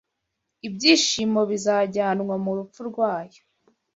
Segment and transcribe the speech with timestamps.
[0.67, 3.41] Ibyishimo bizajyanwa mu rupfu rwayo